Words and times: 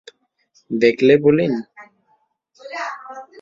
দেখলে, 0.71 1.13
পলিন? 1.23 1.53